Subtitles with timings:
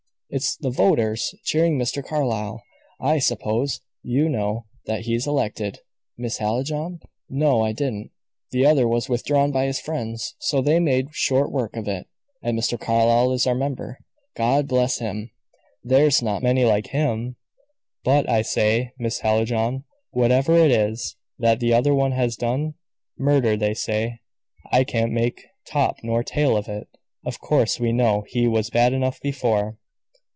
[0.33, 2.01] "It's the voters cheering Mr.
[2.01, 2.63] Carlyle.
[3.01, 5.79] I suppose you know that he's elected,
[6.17, 8.11] Miss Hallijohn?" "No, I didn't."
[8.51, 12.07] "The other was withdrawn by his friends, so they made short work of it,
[12.41, 12.79] and Mr.
[12.79, 13.99] Carlyle is our member.
[14.37, 15.31] God bless him!
[15.83, 17.35] there's not many like him.
[18.05, 22.75] But, I say, Miss Hallijohn, whatever is it that the other one has done?
[23.19, 24.21] Murder, they say.
[24.71, 26.87] I can't make top nor tail of it.
[27.25, 29.77] Of course we know he was bad enough before."